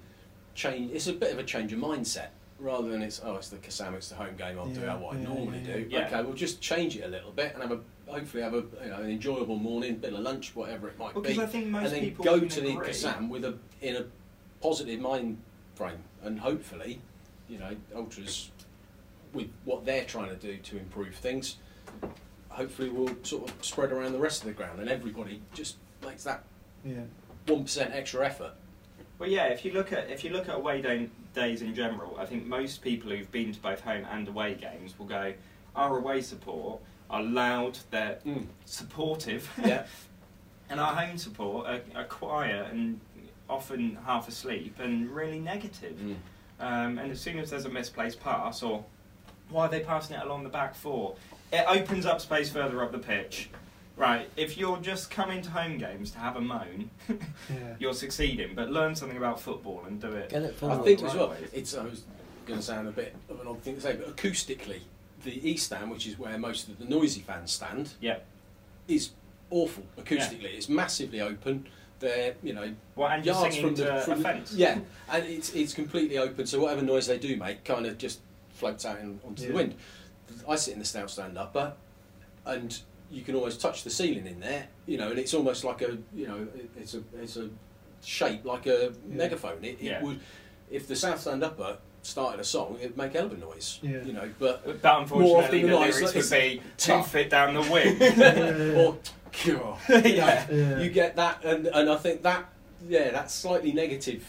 [0.55, 0.91] change.
[0.93, 2.27] It's a bit of a change of mindset
[2.59, 4.57] rather than it's oh it's the Kassam, it's the home game.
[4.59, 5.87] I'll do Yeah, what I yeah, normally yeah, do.
[5.89, 6.07] yeah.
[6.07, 7.79] Okay, we'll just change it a little bit and have a
[8.11, 11.23] hopefully have a you know an enjoyable morning, bit of lunch, whatever it might Well,
[11.23, 12.87] be because I think most and then people go can to the agree.
[12.89, 14.05] Kassam with a in a
[14.61, 15.37] positive mind
[15.75, 16.99] frame, and hopefully,
[17.47, 18.49] you know, ultras
[19.33, 21.57] with what they're trying to do to improve things,
[22.49, 26.23] hopefully we'll sort of spread around the rest of the ground, and everybody just makes
[26.23, 26.43] that
[26.83, 27.01] Yeah.
[27.45, 28.53] one percent extra effort.
[29.19, 29.45] Well, yeah.
[29.47, 32.45] If you look at if you look at away day, days in general, I think
[32.45, 35.33] most people who've been to both home and away games will go,
[35.75, 38.19] our away support are loud, they're
[38.65, 39.85] supportive, Yeah,
[40.69, 42.99] and our home support are, are quiet and
[43.49, 45.97] often half asleep and really negative.
[46.59, 48.83] Um, and as soon as there's a misplaced pass, or
[49.49, 51.15] why are they passing it along the back four?
[51.53, 53.49] It opens up space further up the pitch.
[53.97, 57.75] Right, if you're just coming to home games to have a moan, Yeah.
[57.79, 60.29] you're succeeding, but learn something about football and do it.
[60.29, 61.29] Get it I think right as well.
[61.29, 61.37] way.
[61.51, 62.03] It's I was
[62.45, 64.81] going to sound a bit of an odd thing to say, but acoustically,
[65.23, 68.19] the East Stand, which is where most of the noisy fans stand, Yeah.
[68.87, 69.09] is
[69.49, 70.53] awful acoustically.
[70.53, 71.65] It's massively open.
[71.99, 74.53] They're you know Well, and you're yards from the, to from a the- fence.
[74.53, 74.77] Yeah,
[75.09, 78.19] and it's it's completely open, so whatever noise they do make kind of just
[78.51, 79.47] floats out in, onto Yeah.
[79.49, 79.75] the wind.
[80.47, 81.73] I sit in the south stand upper,
[82.45, 82.79] and
[83.11, 85.97] you can almost touch the ceiling in there, you know, and it's almost like a
[86.15, 87.49] you know it- it's a it's a
[88.03, 89.15] shape like a Yeah.
[89.15, 89.63] megaphone.
[89.63, 90.03] It, it Yeah.
[90.03, 90.19] would
[90.69, 94.01] if the south stand upper started a song, it'd make hell of a noise, Yeah.
[94.03, 96.91] you know, but But More unfortunately, often the than not, lyrics like- would be two
[96.91, 97.11] tough.
[97.11, 97.97] fit down the wing.
[97.99, 98.81] Yeah.
[98.85, 98.97] or
[99.31, 99.77] cure.
[99.89, 100.47] You Yeah.
[100.51, 100.79] Yeah.
[100.79, 102.45] You get that, and, and I think that,
[102.87, 104.23] yeah, that's slightly negative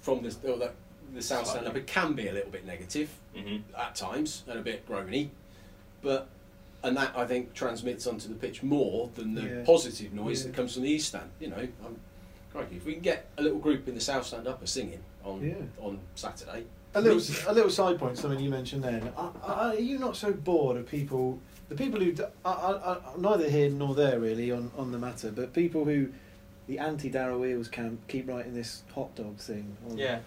[0.00, 0.74] from the, or that
[1.14, 1.72] the South Stand up.
[1.72, 1.80] Slightly.
[1.80, 5.28] It can be a little bit negative hmm at times and a bit groany,
[6.02, 6.28] but
[6.82, 9.62] and that I think transmits onto the pitch more than the Yeah.
[9.64, 10.48] positive noise Yeah.
[10.48, 11.30] that comes from the East Stand.
[11.40, 11.96] You know, um,
[12.52, 15.42] crikey, if we can get a little group in the South Stand up singing on
[15.42, 15.54] Yeah.
[15.84, 16.64] on Saturday,
[16.94, 19.12] A little, a little side point, something you mentioned then.
[19.16, 21.38] Are, are you not so bored of people,
[21.68, 24.98] the people who, d- are, are, are neither here nor there really on, on the
[24.98, 26.08] matter, but people who,
[26.66, 29.76] the anti Darryl Eales camp, keep writing this hot dog thing.
[29.90, 30.20] On, Yeah.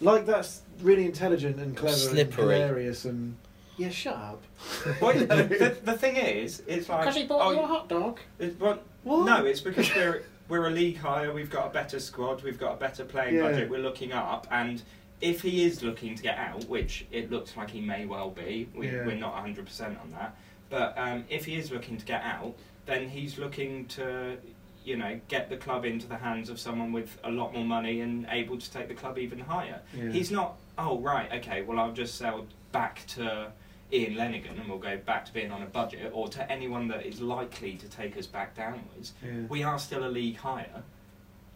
[0.00, 2.22] Like that's really intelligent and clever Slippery.
[2.54, 3.36] and hilarious and.
[3.78, 4.42] Yeah, shut up.
[5.00, 7.00] Well, the, the, the thing is, it's like.
[7.00, 8.18] Because he bought oh, hot dog.
[8.38, 9.24] It, well, What?
[9.24, 11.32] No, it's because we're we're a league higher.
[11.32, 12.42] We've got a better squad.
[12.42, 13.42] We've got a better playing Yeah.
[13.42, 13.70] budget.
[13.70, 14.82] We're looking up, and
[15.20, 18.68] if he is looking to get out, which it looks like he may well be,
[18.74, 19.06] we, Yeah.
[19.06, 20.36] we're not hundred percent on that.
[20.70, 22.54] But um, if he is looking to get out,
[22.86, 24.36] then he's looking to,
[24.84, 28.00] you know, get the club into the hands of someone with a lot more money
[28.00, 29.80] and able to take the club even higher.
[29.94, 30.10] Yeah.
[30.10, 30.56] He's not.
[30.76, 31.62] Oh right, okay.
[31.62, 33.50] Well, I'll just sell back to
[33.92, 37.06] Ian Lenagan, and we'll go back to being on a budget, or to anyone that
[37.06, 39.14] is likely to take us back downwards.
[39.24, 39.42] Yeah.
[39.48, 40.82] We are still a league higher.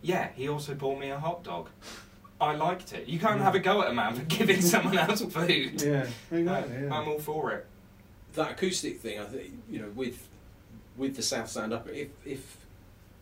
[0.01, 1.69] Yeah, he also bought me a hot dog.
[2.41, 3.07] I liked it.
[3.07, 3.45] You can't Yeah.
[3.45, 5.81] have a go at a man for giving someone else food.
[5.83, 6.77] yeah, Uh, exactly.
[6.83, 6.95] Yeah.
[6.95, 7.67] I'm all for it.
[8.35, 10.29] that acoustic thing, I think you know, with
[10.97, 12.57] with the South Stand up, if if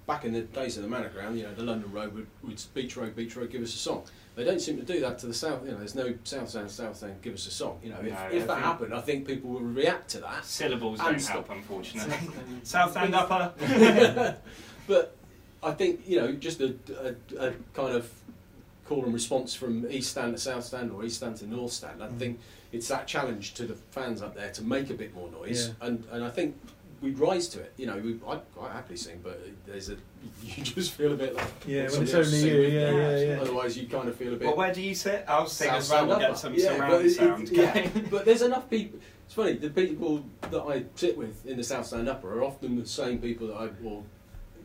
[0.06, 2.62] back in the days of the Manor Ground, you know, the London Road would, would
[2.74, 4.04] Beech Road, Beech Road, give us a song.
[4.36, 5.64] They don't seem to do that to the South.
[5.64, 7.78] You know, there's no South Stand, South Stand, give us a song.
[7.82, 10.44] You know, if, No, if that happened, I think people would react to that.
[10.44, 11.48] Syllables don't stop.
[11.48, 12.14] help, unfortunately.
[12.62, 13.52] South Stand upper.
[14.86, 15.16] but
[15.62, 16.74] I think you know just a,
[17.38, 18.10] a, a kind of
[18.86, 22.02] call and response from East Stand to South Stand or East Stand to North Stand.
[22.02, 22.18] I Mm.
[22.18, 22.40] think
[22.72, 25.86] it's that challenge to the fans up there to make a bit more noise, Yeah.
[25.88, 26.56] and and I think
[27.00, 27.72] we'd rise to it.
[27.76, 29.96] You know, we, I'd quite happily sing, but there's a
[30.44, 32.78] you just feel a bit like Yeah, want when it's somebody else to only you,
[32.80, 33.40] yeah, yeah, yeah.
[33.40, 34.46] Otherwise, you kind of feel a bit.
[34.46, 35.24] Well, where do you sit?
[35.28, 36.06] I'll sing South as well.
[36.06, 37.48] We'll get some Yeah, surround but it- sound.
[37.50, 38.98] yeah, but there's enough people.
[39.26, 39.54] It's funny.
[39.54, 43.18] The people that I sit with in the South Stand Upper are often the same
[43.18, 44.04] people that I will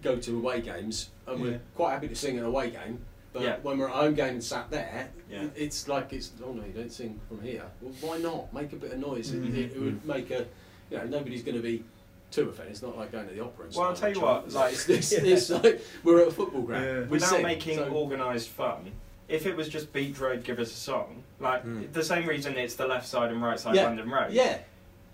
[0.01, 1.45] go to away games, and Yeah.
[1.45, 2.99] we're quite happy to sing an away game.
[3.31, 3.57] But Yeah.
[3.63, 5.47] when we're at home game and sat there, Yeah.
[5.55, 7.63] it's like it's oh no, you don't sing from here.
[7.81, 9.31] Well, why not make a bit of noise?
[9.33, 9.55] It- Mhm.
[9.57, 10.45] It, it would make a
[10.89, 11.83] you know nobody's going to be
[12.31, 12.73] too offended.
[12.73, 13.65] It's not like going to the opera.
[13.65, 16.61] And Well, I'll tell you what, like- it's, it's, it's like we're at a football
[16.63, 16.85] ground.
[16.85, 16.99] Yeah.
[17.03, 18.91] Without sing, making so- organised fun,
[19.27, 21.91] if it was just Beech Road, give us a song, like Mm.
[21.93, 23.83] the same reason it's the left side and right side Yeah.
[23.83, 24.31] London Road.
[24.31, 24.59] yeah,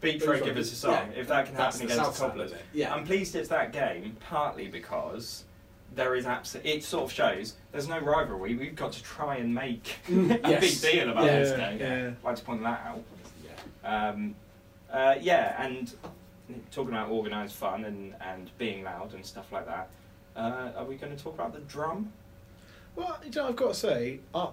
[0.02, 0.94] Beech Road, give us a song.
[1.14, 1.20] yeah.
[1.22, 2.54] If that can that's happen the against Stand, Cobblers.
[2.74, 5.44] Yeah, I'm pleased it's that game, partly because
[5.96, 6.72] there is absolutely.
[6.72, 8.56] It sort of shows there's no rivalry.
[8.56, 10.82] We've got to try and make Mm, a yes.
[10.82, 11.80] big deal about Yeah, this game.
[11.80, 12.08] yeah.
[12.08, 13.04] I'd like to point that out.
[13.84, 14.10] yeah.
[14.10, 14.36] Um,
[14.92, 15.94] uh, yeah, and
[16.72, 19.90] talking about organised fun and, and being loud and stuff like that.
[20.36, 22.12] Uh, are we going to talk about the drum?
[22.96, 24.50] Well, you know, I've got to say, I,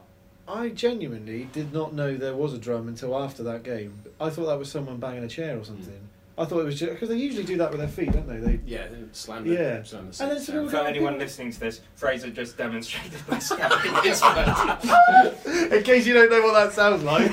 [0.46, 4.02] I genuinely did not know there was a drum until after that game.
[4.20, 6.00] I thought that was someone banging a chair or something.
[6.36, 8.36] I thought it was just because they usually do that with their feet, don't they?
[8.38, 9.82] They Yeah, then slam Yeah.
[9.82, 13.26] slam the And then seats sort of- For anyone listening to this, Fraser just demonstrated
[13.26, 15.72] by scabbing his foot.
[15.72, 17.32] in case you don't know what that sounds like.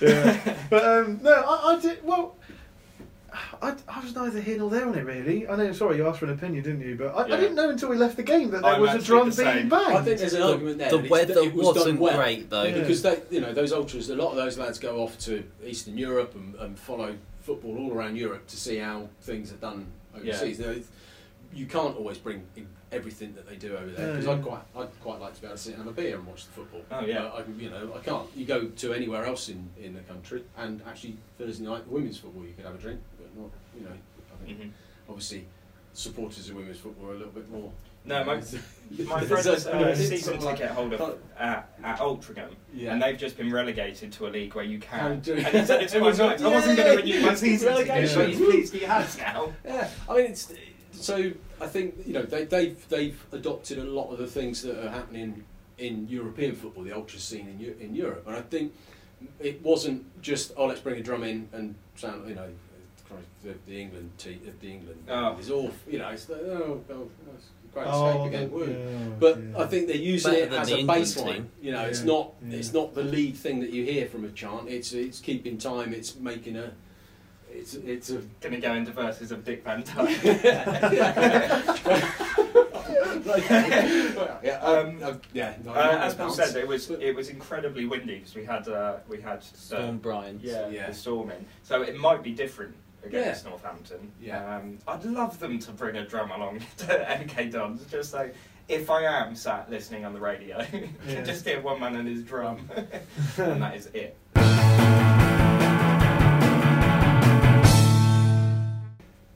[0.00, 0.56] yeah.
[0.70, 2.02] But um, no, I, I did.
[2.02, 2.34] Well,
[3.62, 5.46] I, I was neither here nor there on it really.
[5.46, 5.72] I know.
[5.72, 6.96] Sorry, you asked for an opinion, didn't you?
[6.96, 7.34] But I, Yeah.
[7.34, 9.36] I didn't know until we left the game that there I'm was a drum the
[9.44, 9.96] being banged.
[9.96, 10.90] I think there's an argument there.
[10.90, 12.16] the weather it was wasn't well.
[12.16, 12.64] great though.
[12.64, 12.80] Yeah.
[12.80, 14.10] because they, you know, those ultras.
[14.10, 17.92] A lot of those lads go off to Eastern Europe and, and follow football all
[17.92, 20.58] around Europe to see how things are done overseas.
[20.58, 20.88] Now, it's-
[21.54, 24.62] You can't always bring in everything that they do over there because Yeah, I'd quite,
[24.76, 26.52] I'd quite like to be able to sit and have a beer and watch the
[26.52, 26.80] football.
[26.90, 27.26] Oh, yeah.
[27.26, 28.26] I, you know, I can't.
[28.34, 32.42] You go to anywhere else in, in the country, and actually Thursday night women's football,
[32.44, 33.00] you could have a drink,
[33.34, 33.90] but not, you know.
[34.32, 34.70] I think Mhm.
[35.08, 35.46] obviously
[35.94, 37.70] supporters of women's football are a little bit more.
[38.04, 38.40] No, my, my
[39.24, 42.92] There's friend's a- uh, it's season sort of like- ticket holder at, at Ultragum, Yeah.
[42.92, 44.98] and they've just been relegated to a league where you can.
[44.98, 46.40] Can do- And he said it's It quite was nice.
[46.40, 47.14] like, I wasn't going to yay!
[47.16, 48.18] renew my season ticket, Relegation.
[48.18, 49.52] but he's pleased he has now.
[49.64, 50.52] Yeah, I mean, it's
[50.92, 51.32] so.
[51.60, 54.90] I think you know they, they've they've adopted a lot of the things that are
[54.90, 55.44] happening
[55.78, 58.72] in European football, the ultra scene in in Europe, and I think
[59.38, 62.48] it wasn't just oh let's bring a drum in and sound you know.
[63.12, 65.36] Christ, The, the England te- the England Oh.
[65.38, 66.08] is all you know.
[66.08, 68.50] It's like, oh, oh, it's great Oh, escape again.
[68.50, 68.66] the- woo.
[68.66, 69.58] yeah, But yeah.
[69.62, 71.34] I think they're using Better it as a England baseline.
[71.34, 71.50] team.
[71.60, 72.56] You know, it's not yeah.
[72.58, 74.68] it's not the lead thing that you hear from a chant.
[74.68, 75.92] It's it's keeping time.
[75.92, 76.72] It's making a
[77.50, 80.22] it's it's a Going to go into verses of Dick Van Dyke.
[84.42, 85.54] yeah, Um, um, yeah.
[85.64, 86.36] no, Uh, as Paul bounce.
[86.36, 89.98] said, it was it was incredibly windy because we had uh, we had the- Storm
[89.98, 90.40] Brian.
[90.42, 90.86] yeah, Yeah.
[90.88, 93.50] the storm in, so it might be different against Yeah.
[93.50, 94.12] Northampton.
[94.20, 94.56] Yeah.
[94.56, 98.34] Um, I'd love them to bring a drum along to MK Dons, just like
[98.68, 100.64] if I am sat listening on the radio,
[101.06, 101.22] Yeah.
[101.22, 102.68] just hear one man and his drum,
[103.36, 104.16] and that is it.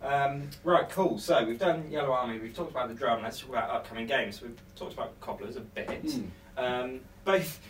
[0.03, 1.19] Um, right, cool.
[1.19, 2.39] So we've done Yellow Army.
[2.39, 3.23] We've talked about the drum.
[3.23, 4.41] Let's talk about upcoming games.
[4.41, 5.89] We've talked about Cobblers a bit.
[6.13, 6.23] Hmm.
[6.57, 7.61] Um, both,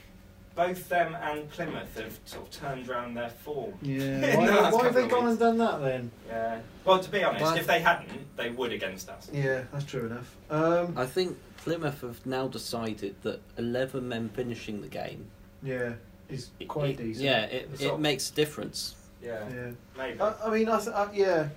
[0.57, 3.75] both them and Plymouth have sort of turned around their form.
[3.83, 4.37] Yeah.
[4.37, 5.31] Why, that's why have they gone weeks.
[5.33, 6.11] and done that then?
[6.27, 6.61] Yeah.
[6.85, 9.29] Well, to be honest, Well, if they hadn't, they would against us.
[9.33, 10.35] Yeah, that's true enough.
[10.51, 15.27] Um, I think Plymouth have now decided that 11 men finishing the game.
[15.63, 15.93] yeah,
[16.31, 17.25] is it- quite it- decent.
[17.25, 18.95] Yeah, it, Sort it of- makes a difference.
[19.23, 19.45] Yeah.
[19.55, 19.71] Yeah.
[19.97, 20.21] Maybe.
[20.21, 21.49] I, I mean, I th- uh, yeah,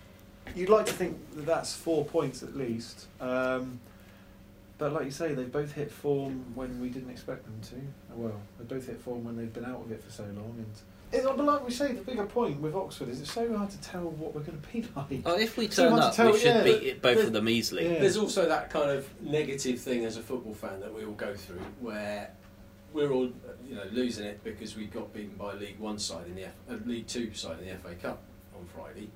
[0.55, 3.07] you'd like to think that that's four points at least.
[3.21, 3.79] Um,
[4.80, 8.15] but like you say, they've both hit form when we didn't expect them to.
[8.15, 10.56] Well, they both hit form when they've been out of it for so long.
[10.58, 10.84] And it's,
[11.26, 14.04] but like we say, the bigger point with Oxford is it's so hard to tell
[14.10, 15.22] what we're going to be like.
[15.26, 17.26] Oh, if we turn hard to up, tell, we should yeah, beat it, both but-
[17.26, 17.92] of them easily.
[17.94, 18.00] Yeah.
[18.00, 21.36] There's also that kind of negative thing as a football fan that we all go
[21.36, 22.32] through, where
[22.94, 23.30] we're all
[23.68, 26.54] you know losing it because we got beaten by League One side in the F-
[26.72, 28.22] uh, League Two side in the FA Cup
[28.58, 29.10] on Friday.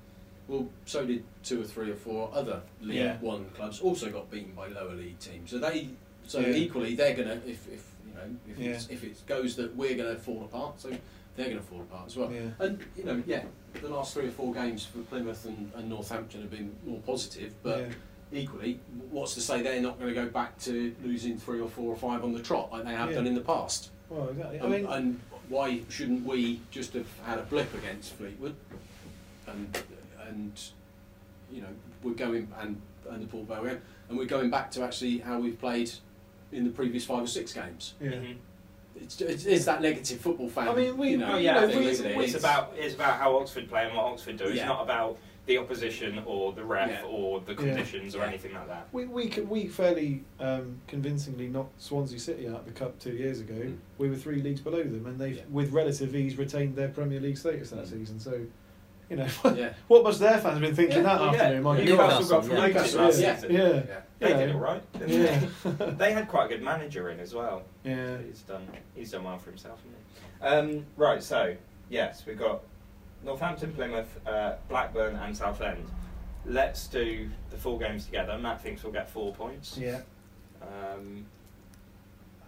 [0.48, 3.16] Well, so did two or three or four other League Yeah.
[3.20, 3.80] One clubs.
[3.80, 5.50] Also got beaten by lower league teams.
[5.50, 5.88] So they,
[6.26, 6.54] so Yeah.
[6.54, 8.70] equally, they're gonna if, if you know if, Yeah.
[8.72, 10.90] it's, if it goes that we're gonna fall apart, so
[11.36, 12.30] they're gonna fall apart as well.
[12.58, 13.44] And you know, yeah,
[13.80, 17.54] the last three or four games for Plymouth and, and Northampton have been more positive,
[17.62, 17.88] but
[18.32, 18.80] equally,
[19.10, 21.96] what's to say they're not going to go back to losing three or four or
[21.96, 23.16] five on the trot like they have Yeah.
[23.16, 23.90] done in the past?
[24.10, 24.58] Well, exactly.
[24.60, 28.54] I Um, mean, and why shouldn't we just have had a blip against Fleetwood?
[29.46, 29.76] And
[30.28, 30.60] and
[31.50, 31.68] you know
[32.02, 35.58] we're going and and the Port Vale and we're going back to actually how we've
[35.58, 35.90] played
[36.52, 37.94] in the previous five or six games.
[38.00, 38.10] Yeah.
[38.12, 38.36] Mhm.
[38.96, 40.68] It's, it's, it's that negative football fan.
[40.68, 42.18] I mean, we- you know, Well, yeah, know, think we- it's, isn't it?
[42.20, 44.44] it's about it's about how Oxford play and what Oxford do.
[44.44, 44.68] It's Yeah.
[44.68, 47.02] not about the opposition or the ref Yeah.
[47.06, 47.58] or the Yeah.
[47.58, 48.28] conditions or Yeah.
[48.28, 48.88] anything like that.
[48.92, 53.40] We we we fairly um, convincingly knocked Swansea City out of the cup two years
[53.40, 53.54] ago.
[53.54, 53.76] Mm.
[53.98, 55.42] We were three leagues below them, and they've Yeah.
[55.50, 57.90] with relative ease retained their Premier League status that Mm.
[57.90, 58.20] season.
[58.20, 58.40] So,
[59.10, 59.72] you know, yeah.
[59.88, 61.62] what must their fans have been thinking Yeah, that Well, afternoon?
[61.62, 61.90] My yeah, God.
[62.20, 62.48] Newcastle got Yeah.
[62.48, 63.40] promoted Newcastle, last yeah.
[63.48, 63.58] Yeah.
[63.58, 64.00] Yeah.
[64.18, 64.36] They Yeah.
[64.46, 64.92] did all right.
[64.92, 65.40] Didn't Yeah.
[65.64, 65.90] they?
[65.98, 67.62] they had quite a good manager in as well.
[67.84, 68.18] Yeah.
[68.18, 68.66] He's done.
[68.94, 69.78] He's done well for himself,
[70.40, 70.76] hasn't he?
[70.78, 71.22] Um, right.
[71.22, 71.54] So
[71.90, 72.62] yes, we've got
[73.22, 75.84] Northampton, Plymouth, uh, Blackburn, and Southend.
[76.46, 78.38] Let's do the four games together.
[78.38, 79.78] Matt thinks we'll get four points.
[79.78, 80.00] Yeah.
[80.62, 81.26] Um,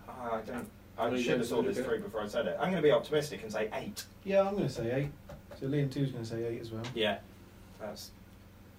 [0.09, 0.69] I don't.
[0.99, 1.85] I should have games thought this get?
[1.87, 2.57] through before I said it.
[2.59, 4.05] I'm going to be optimistic and say eight.
[4.25, 5.11] Yeah, I'm going to say eight.
[5.61, 6.83] So Liam two's going to say eight as well.
[6.95, 7.19] Yeah,
[7.81, 8.11] that's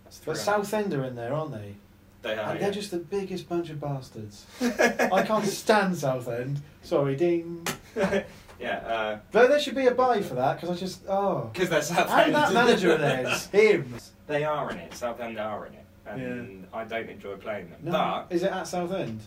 [0.04, 0.20] that's.
[0.20, 1.76] But Southend are in there, aren't they?
[2.22, 2.52] They are.
[2.52, 2.66] and yeah.
[2.66, 4.46] they're just the biggest bunch of bastards.
[4.62, 6.62] I can't stand Southend.
[6.84, 7.66] Sorry, ding.
[8.60, 11.50] yeah, uh, Though there should be a buy for that because I just oh.
[11.54, 12.26] because they're Southend.
[12.28, 13.96] And that manager of theirs, him.
[14.28, 14.94] They are in it.
[14.94, 17.80] Southend are in it, and I don't enjoy playing them.
[17.84, 19.22] No, But is it at Southend?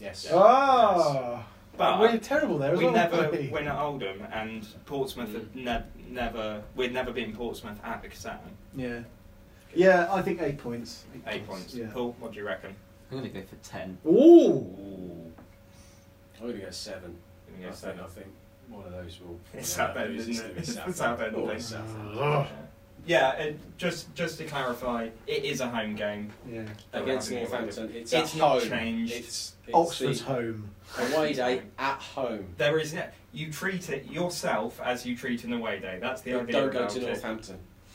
[0.00, 0.26] Yes.
[0.28, 0.36] Yeah.
[0.36, 1.44] Oh,
[1.76, 2.94] But we're terrible there as we well.
[2.94, 3.48] never aren't we?
[3.48, 6.62] win at Oldham, and Portsmouth have ne- never.
[6.76, 8.38] We'd never beaten Portsmouth at the Kassam.
[8.76, 9.00] Yeah,
[9.74, 10.08] yeah.
[10.12, 11.04] I think eight points.
[11.26, 11.74] Eight points.
[11.74, 11.86] Yeah.
[11.92, 12.74] Paul, what do you reckon?
[13.10, 13.98] I'm going to go for 10.
[14.06, 14.10] Ooh.
[14.10, 15.32] Ooh,
[16.36, 17.16] I'm going to go seven.
[17.58, 18.26] you I gonna say think, I think
[18.68, 19.40] one of those will.
[19.54, 20.48] It's yeah, Southend, lose, isn't it?
[20.48, 21.34] gonna be It's the Southend.
[21.64, 22.48] Southend
[23.08, 23.16] Thing.
[23.16, 23.38] it's Southend.
[23.38, 23.38] Ugh.
[23.38, 26.30] Yeah, it, just just to clarify, it is a home game.
[26.50, 26.64] Yeah.
[26.92, 28.68] Against Don't have any Northampton, it's, It's at not home.
[28.68, 29.12] changed.
[29.12, 30.70] It's, it's Oxford's the home.
[30.98, 32.46] away day at home.
[32.56, 32.94] There is
[33.32, 35.98] you treat it yourself as you treat an away day.
[36.00, 37.04] That's the But idea don't go about to it.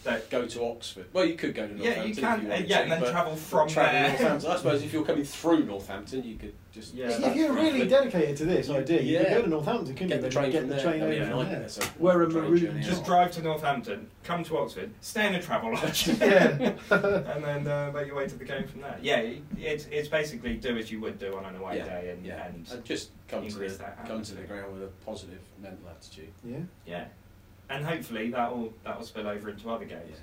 [0.06, 0.30] Northampton.
[0.30, 1.06] That- Go to Oxford.
[1.14, 1.84] Well, you could go to Northampton.
[1.84, 2.08] Yeah, Northampton.
[2.08, 2.42] you if can.
[2.42, 4.10] you uh, wanted yeah, to, and then travel from travel to there.
[4.10, 4.52] Northampton.
[4.52, 7.90] I suppose if you're coming through Northampton, you could just Yeah, if you're really right.
[7.90, 9.34] dedicated to this idea, you could Yeah.
[9.36, 10.22] go to Northampton, couldn't get you?
[10.22, 11.70] the Then train get the train That'd over a from nightmare, there.
[11.70, 15.42] so Wear a train maroon Just drive to Northampton, come to Oxford, stay in a
[15.42, 16.74] travel lodge, Yeah.
[16.90, 18.98] and then uh, make your way to the game from there.
[19.02, 22.10] Yeah, it- it's it's basically do as you would do on an away Yeah, day,
[22.10, 22.48] and, yeah.
[22.48, 25.88] and And just come to the that come to the ground with a positive mental
[25.90, 26.32] attitude.
[26.44, 26.58] yeah.
[26.88, 27.06] yeah,
[27.74, 30.18] and hopefully that will that will spill over into other games.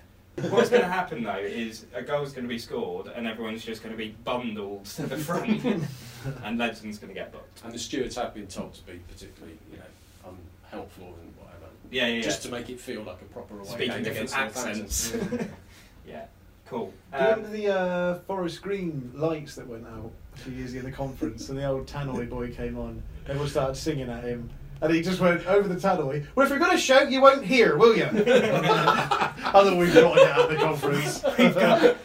[0.50, 3.82] What's going to happen though is a goal's going to be scored, and everyone's just
[3.82, 5.64] going to be bundled to the front,
[6.44, 7.60] and Legend's going to get booked.
[7.64, 10.30] And the stewards have been told to be particularly, you know,
[10.70, 11.66] unhelpful and whatever.
[11.90, 12.22] Yeah, yeah, yeah.
[12.22, 14.82] Just to make it feel like a proper away Speaking game different against Northampton.
[14.84, 15.46] accents.
[16.08, 16.24] yeah,
[16.66, 16.94] cool.
[17.12, 20.70] Do you Um, remember the uh, Forest Green lights that went out a few years
[20.72, 23.02] ago in the conference, and the old tannoy boy came on?
[23.26, 24.48] Everyone started singing at him,
[24.82, 26.26] and he just went over the tannoy.
[26.34, 28.04] Well, if you're going to shout, you won't hear, will you?
[28.04, 31.22] Other we've got it at the conference.
[31.38, 31.96] we've got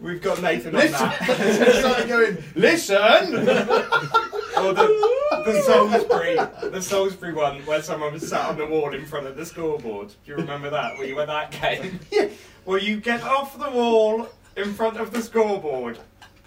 [0.00, 1.76] we've got Nathan on Listen, that.
[1.80, 2.44] started going.
[2.54, 2.96] Listen.
[2.96, 6.36] or the, the Salisbury,
[6.70, 10.08] the Salisbury one where someone was sat on the wall in front of the scoreboard.
[10.08, 10.98] Do you remember that?
[10.98, 12.00] Were you at that game?
[12.10, 12.28] Yeah.
[12.64, 15.98] Well, you get off the wall in front of the scoreboard.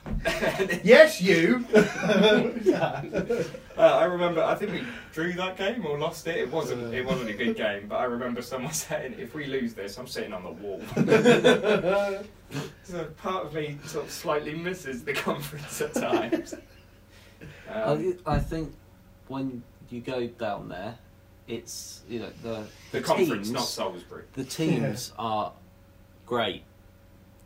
[0.83, 1.65] yes, you.
[3.75, 4.43] Uh, I remember.
[4.43, 6.37] I think we drew that game or lost it.
[6.37, 6.93] It wasn't.
[6.93, 7.87] It wasn't a good game.
[7.87, 10.79] But I remember someone saying, "If we lose this, I'm sitting on the wall."
[12.83, 16.53] so part of me sort of slightly misses the conference at times.
[17.67, 18.75] Um, I, I think
[19.27, 20.95] when you go down there,
[21.47, 24.25] it's you know the the the conference, teams, not Salisbury.
[24.33, 25.51] the teams are
[26.27, 26.63] great.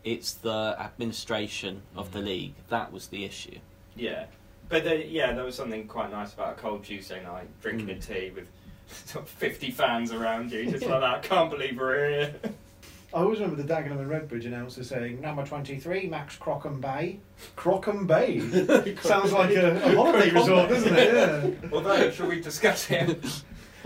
[0.08, 3.60] It's the administration of the league that was the issue.
[3.94, 4.28] Yeah,
[4.70, 7.98] but there, yeah, there was something quite nice about a cold Tuesday night, drinking Mm.
[7.98, 8.48] a tea with
[9.06, 11.16] sort of fifty fans around you, just like that.
[11.16, 12.36] I can't believe we're here.
[13.14, 17.20] I always remember the Dagenham and Redbridge announcer saying, number 23, Max Crockham Bay.
[17.56, 18.40] Crockham Bay?
[19.02, 21.14] Sounds like a, a holiday resort, doesn't it?
[21.14, 21.70] Yeah.
[21.72, 23.20] Although, shall we discuss him?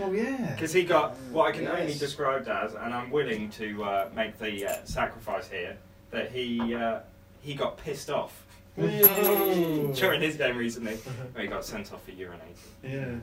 [0.00, 0.52] Oh, yeah.
[0.54, 4.38] Because he got what I can only describe as, and I'm willing to uh, make
[4.40, 5.76] the uh, sacrifice here,
[6.12, 7.00] that he uh,
[7.42, 8.44] he got pissed off
[8.76, 10.94] during his game recently.
[10.94, 12.56] Where he got sent off for urinating.
[12.84, 13.16] Yeah.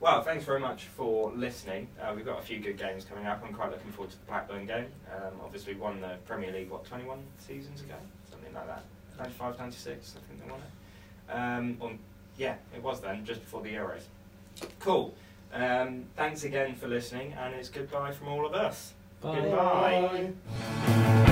[0.00, 1.88] Well, thanks very much for listening.
[2.00, 3.42] Uh, we've got a few good games coming up.
[3.44, 4.86] I'm quite looking forward to the Blackburn game.
[5.14, 7.94] Um, obviously, won the Premier League, what, 21 seasons ago?
[8.30, 8.84] Something like that.
[9.18, 11.84] 95, 96, I think they won it.
[11.84, 11.98] Um,
[12.38, 14.02] yeah, it was then, just before the Euros.
[14.80, 15.14] Cool.
[15.52, 18.94] Um, thanks again for listening, and it's goodbye from all of us.
[19.20, 19.40] Bye.
[19.40, 20.32] Goodbye.
[20.86, 21.24] Bye.